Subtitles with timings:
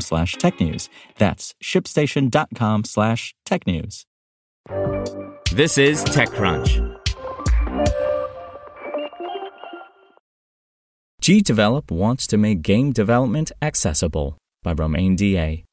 [0.00, 0.88] slash technews.
[1.18, 4.04] That's shipstation.com slash technews.
[5.52, 7.00] This is TechCrunch.
[11.22, 15.64] GDevelop wants to make game development accessible by Romain Dillet.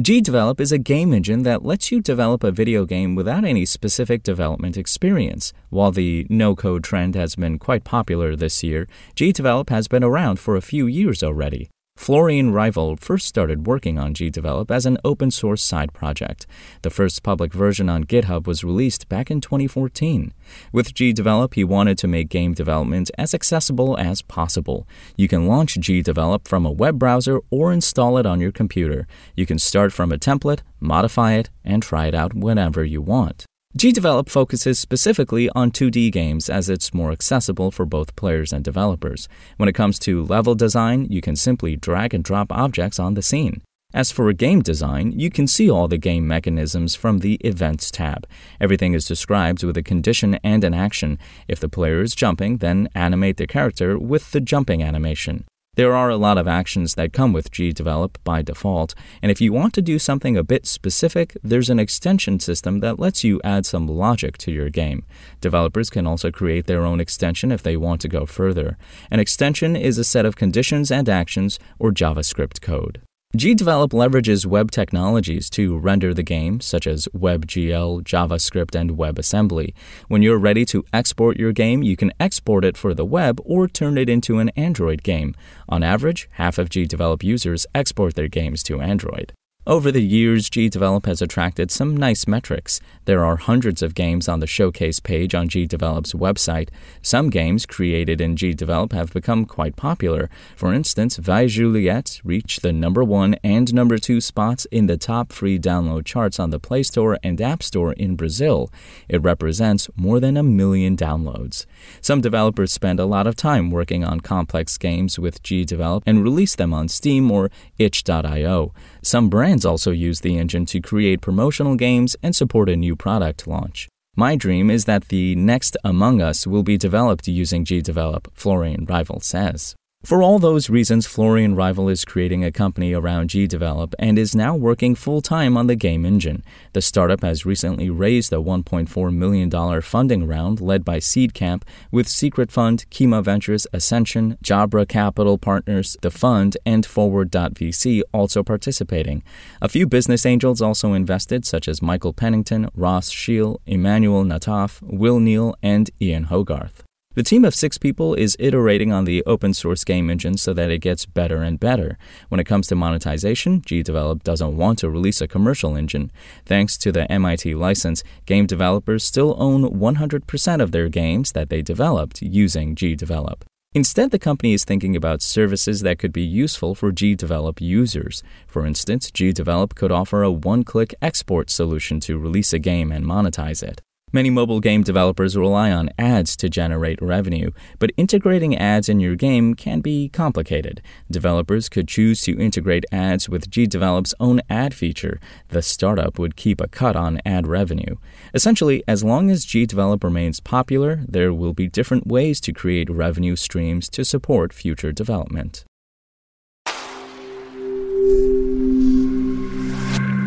[0.00, 4.22] GDevelop is a game engine that lets you develop a video game without any specific
[4.22, 5.52] development experience.
[5.70, 10.38] While the no code trend has been quite popular this year, GDevelop has been around
[10.38, 11.68] for a few years already.
[11.98, 16.46] Florian Rival first started working on GDevelop as an open source side project.
[16.82, 20.32] The first public version on GitHub was released back in 2014.
[20.72, 24.86] With GDevelop, he wanted to make game development as accessible as possible.
[25.16, 29.08] You can launch GDevelop from a web browser or install it on your computer.
[29.34, 33.44] You can start from a template, modify it, and try it out whenever you want.
[33.76, 39.28] GDevelop focuses specifically on 2D games as it's more accessible for both players and developers.
[39.58, 43.22] When it comes to level design, you can simply drag and drop objects on the
[43.22, 43.60] scene.
[43.92, 48.26] As for game design, you can see all the game mechanisms from the Events tab.
[48.58, 51.18] Everything is described with a condition and an action.
[51.46, 55.44] If the player is jumping, then animate the character with the jumping animation.
[55.78, 59.52] There are a lot of actions that come with GDevelop by default, and if you
[59.52, 63.64] want to do something a bit specific, there's an extension system that lets you add
[63.64, 65.04] some logic to your game.
[65.40, 68.76] Developers can also create their own extension if they want to go further.
[69.08, 73.00] An extension is a set of conditions and actions or JavaScript code.
[73.36, 79.74] GDevelop leverages web technologies to render the game, such as WebGL, JavaScript, and WebAssembly.
[80.08, 83.68] When you're ready to export your game, you can export it for the web or
[83.68, 85.34] turn it into an Android game.
[85.68, 89.34] On average, half of GDevelop users export their games to Android.
[89.68, 92.80] Over the years, GDevelop has attracted some nice metrics.
[93.04, 96.70] There are hundreds of games on the showcase page on GDevelop's website.
[97.02, 100.30] Some games created in GDevelop have become quite popular.
[100.56, 105.34] For instance, Vai Juliette reached the number one and number two spots in the top
[105.34, 108.72] free download charts on the Play Store and App Store in Brazil.
[109.06, 111.66] It represents more than a million downloads.
[112.00, 116.54] Some developers spend a lot of time working on complex games with GDevelop and release
[116.54, 118.72] them on Steam or itch.io.
[119.02, 123.46] Some brands also use the engine to create promotional games and support a new product
[123.46, 123.88] launch.
[124.16, 129.20] My dream is that the next Among Us will be developed using GDevelop, Florian Rival
[129.20, 129.74] says.
[130.04, 134.54] For all those reasons, Florian Rival is creating a company around GDevelop and is now
[134.54, 136.44] working full time on the game engine.
[136.72, 142.52] The startup has recently raised a $1.4 million funding round led by SeedCamp with Secret
[142.52, 149.24] Fund, Kima Ventures, Ascension, Jabra Capital Partners, The Fund, and Forward.vc also participating.
[149.60, 155.18] A few business angels also invested, such as Michael Pennington, Ross Scheel, Emmanuel Nataf, Will
[155.18, 156.87] Neal, and Ian Hogarth.
[157.18, 160.70] The team of six people is iterating on the open source game engine so that
[160.70, 161.98] it gets better and better.
[162.28, 166.12] When it comes to monetization, GDevelop doesn't want to release a commercial engine.
[166.46, 171.60] Thanks to the MIT license, game developers still own 100% of their games that they
[171.60, 173.42] developed using GDevelop.
[173.74, 178.22] Instead, the company is thinking about services that could be useful for GDevelop users.
[178.46, 183.04] For instance, GDevelop could offer a one click export solution to release a game and
[183.04, 183.82] monetize it.
[184.12, 189.16] Many mobile game developers rely on ads to generate revenue, but integrating ads in your
[189.16, 190.80] game can be complicated.
[191.10, 195.20] Developers could choose to integrate ads with GDevelop's own ad feature.
[195.48, 197.96] The startup would keep a cut on ad revenue.
[198.32, 203.36] Essentially, as long as GDevelop remains popular, there will be different ways to create revenue
[203.36, 205.64] streams to support future development.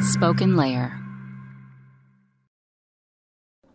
[0.00, 1.07] Spoken Layer.